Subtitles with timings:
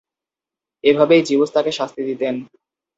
[0.83, 2.35] এভাবেই জিউস তাকে শাস্তি দিতেন।